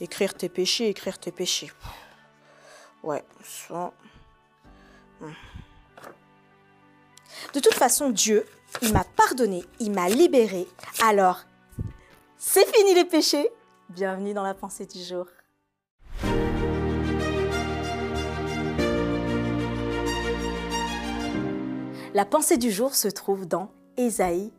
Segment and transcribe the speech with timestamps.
[0.00, 1.70] Écrire tes péchés, écrire tes péchés.
[3.02, 3.92] Ouais, ça.
[5.20, 5.32] Hmm.
[7.54, 8.46] De toute façon, Dieu,
[8.80, 10.66] il m'a pardonné, il m'a libéré.
[11.02, 11.44] Alors,
[12.38, 13.50] c'est fini les péchés.
[13.90, 15.26] Bienvenue dans la pensée du jour.
[22.14, 24.52] La pensée du jour se trouve dans Ésaïe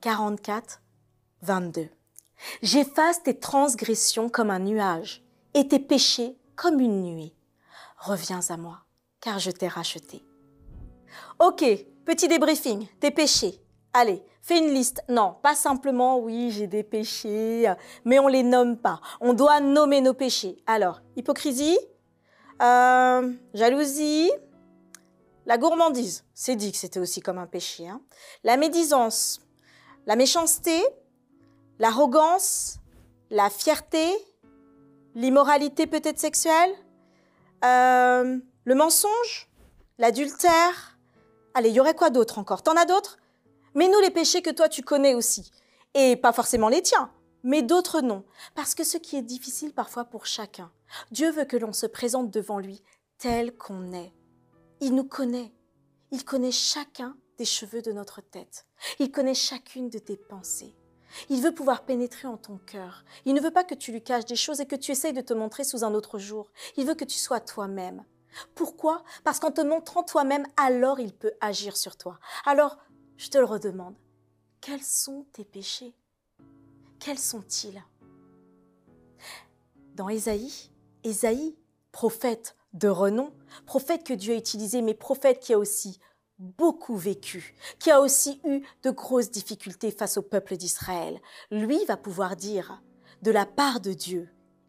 [0.00, 0.82] 44,
[1.42, 1.88] 22.
[2.62, 5.22] J'efface tes transgressions comme un nuage
[5.54, 7.34] et tes péchés comme une nuée.
[7.98, 8.80] Reviens à moi,
[9.20, 10.24] car je t'ai racheté.
[11.38, 11.64] Ok,
[12.04, 13.60] petit débriefing, tes péchés.
[13.92, 15.02] Allez, fais une liste.
[15.08, 17.72] Non, pas simplement, oui, j'ai des péchés,
[18.04, 19.00] mais on les nomme pas.
[19.20, 20.62] On doit nommer nos péchés.
[20.66, 21.78] Alors, hypocrisie,
[22.62, 24.30] euh, jalousie,
[25.46, 27.88] la gourmandise, c'est dit que c'était aussi comme un péché.
[27.88, 28.02] Hein.
[28.44, 29.40] La médisance,
[30.06, 30.82] la méchanceté,
[31.78, 32.78] l'arrogance,
[33.30, 34.10] la fierté,
[35.14, 36.70] l'immoralité peut-être sexuelle,
[37.64, 39.48] euh, le mensonge,
[39.98, 40.98] l'adultère.
[41.54, 42.62] Allez, il y aurait quoi d'autre encore?
[42.62, 43.18] T'en as d'autres?
[43.74, 45.50] Mais nous les péchés que toi tu connais aussi.
[45.94, 47.10] Et pas forcément les tiens,
[47.42, 48.24] mais d'autres non.
[48.54, 50.70] Parce que ce qui est difficile parfois pour chacun,
[51.10, 52.82] Dieu veut que l'on se présente devant lui
[53.18, 54.12] tel qu'on est
[54.80, 55.52] il nous connaît.
[56.10, 58.66] Il connaît chacun des cheveux de notre tête.
[58.98, 60.74] Il connaît chacune de tes pensées.
[61.28, 63.04] Il veut pouvoir pénétrer en ton cœur.
[63.24, 65.20] Il ne veut pas que tu lui caches des choses et que tu essayes de
[65.20, 66.50] te montrer sous un autre jour.
[66.76, 68.04] Il veut que tu sois toi-même.
[68.54, 69.02] Pourquoi?
[69.24, 72.18] Parce qu'en te montrant toi-même, alors il peut agir sur toi.
[72.44, 72.76] Alors,
[73.16, 73.96] je te le redemande,
[74.60, 75.94] quels sont tes péchés?
[77.00, 77.82] Quels sont-ils?
[79.94, 80.70] Dans Ésaïe,
[81.04, 81.56] Ésaïe,
[81.90, 83.32] prophète, de renom,
[83.66, 85.98] prophète que Dieu a utilisé, mais prophète qui a aussi
[86.38, 91.20] beaucoup vécu, qui a aussi eu de grosses difficultés face au peuple d'Israël.
[91.50, 92.82] Lui va pouvoir dire
[93.22, 94.28] de la part de Dieu,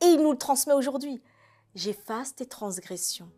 [0.00, 1.22] et il nous le transmet aujourd'hui,
[1.74, 3.30] j'efface tes transgressions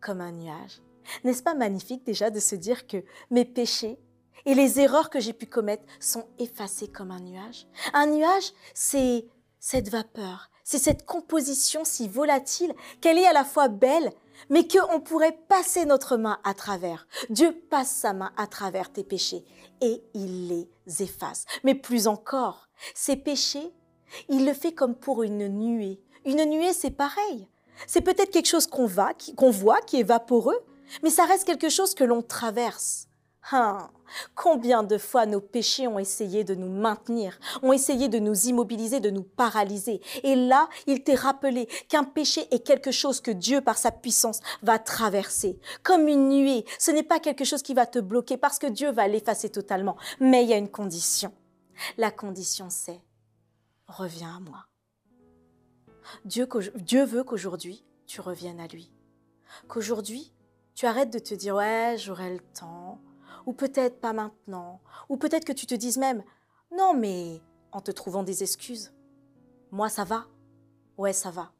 [0.00, 0.80] comme un nuage.
[1.24, 3.98] N'est-ce pas magnifique déjà de se dire que mes péchés
[4.46, 7.66] et les erreurs que j'ai pu commettre sont effacés comme un nuage?
[7.92, 9.26] Un nuage, c'est
[9.58, 14.12] cette vapeur, c'est cette composition si volatile qu'elle est à la fois belle,
[14.50, 17.06] mais qu'on pourrait passer notre main à travers.
[17.30, 19.44] Dieu passe sa main à travers tes péchés
[19.80, 21.44] et il les efface.
[21.62, 23.72] Mais plus encore, ces péchés,
[24.28, 26.00] il le fait comme pour une nuée.
[26.24, 27.48] Une nuée, c'est pareil.
[27.86, 28.88] C'est peut-être quelque chose qu'on
[29.36, 30.58] qu'on voit, qui est vaporeux,
[31.02, 33.08] mais ça reste quelque chose que l'on traverse.
[33.52, 33.90] Hein,
[34.34, 39.00] combien de fois nos péchés ont essayé de nous maintenir, ont essayé de nous immobiliser,
[39.00, 40.00] de nous paralyser.
[40.22, 44.40] Et là, il t'est rappelé qu'un péché est quelque chose que Dieu, par sa puissance,
[44.62, 45.58] va traverser.
[45.82, 48.90] Comme une nuée, ce n'est pas quelque chose qui va te bloquer parce que Dieu
[48.90, 49.96] va l'effacer totalement.
[50.20, 51.32] Mais il y a une condition.
[51.98, 53.00] La condition, c'est
[53.88, 54.66] reviens à moi.
[56.24, 58.90] Dieu, Dieu veut qu'aujourd'hui, tu reviennes à lui.
[59.68, 60.32] Qu'aujourd'hui,
[60.74, 63.00] tu arrêtes de te dire, ouais, j'aurai le temps,
[63.46, 66.22] ou peut-être pas maintenant, ou peut-être que tu te dises même,
[66.76, 68.92] non mais en te trouvant des excuses.
[69.70, 70.26] Moi ça va
[70.96, 71.52] Ouais ça va.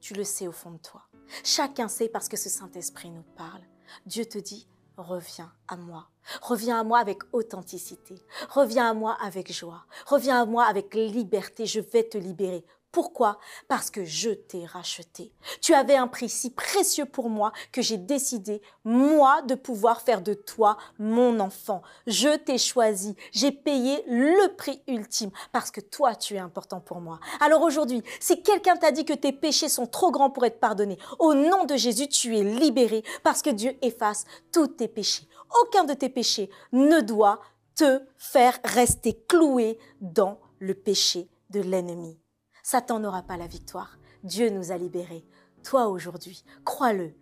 [0.00, 1.02] Tu le sais au fond de toi.
[1.44, 3.62] Chacun sait parce que ce Saint-Esprit nous parle.
[4.06, 6.08] Dieu te dit, reviens à moi.
[6.42, 8.14] Reviens à moi avec authenticité.
[8.50, 9.84] Reviens à moi avec joie.
[10.06, 11.66] Reviens à moi avec liberté.
[11.66, 12.64] Je vais te libérer.
[12.90, 13.38] Pourquoi?
[13.68, 15.32] Parce que je t'ai racheté.
[15.60, 20.22] Tu avais un prix si précieux pour moi que j'ai décidé, moi, de pouvoir faire
[20.22, 21.82] de toi mon enfant.
[22.06, 23.14] Je t'ai choisi.
[23.30, 27.20] J'ai payé le prix ultime parce que toi, tu es important pour moi.
[27.40, 30.98] Alors aujourd'hui, si quelqu'un t'a dit que tes péchés sont trop grands pour être pardonnés,
[31.18, 35.28] au nom de Jésus, tu es libéré parce que Dieu efface tous tes péchés.
[35.62, 37.40] Aucun de tes péchés ne doit
[37.74, 42.18] te faire rester cloué dans le péché de l'ennemi.
[42.62, 43.98] Satan n'aura pas la victoire.
[44.24, 45.26] Dieu nous a libérés.
[45.62, 47.14] Toi aujourd'hui, crois-le.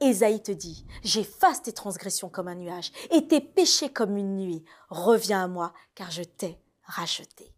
[0.00, 4.64] Ésaïe te dit, j'efface tes transgressions comme un nuage et tes péchés comme une nuit.
[4.88, 7.54] Reviens à moi, car je t'ai racheté.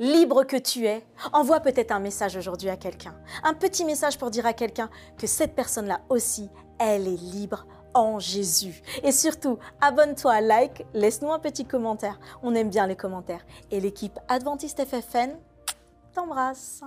[0.00, 3.14] libre que tu es, envoie peut-être un message aujourd'hui à quelqu'un.
[3.42, 4.88] Un petit message pour dire à quelqu'un
[5.18, 6.48] que cette personne-là aussi,
[6.78, 8.82] elle est libre en Jésus.
[9.02, 12.18] Et surtout, abonne-toi, like, laisse-nous un petit commentaire.
[12.42, 13.44] On aime bien les commentaires.
[13.70, 15.36] Et l'équipe Adventiste FFN
[16.14, 16.82] t'embrasse.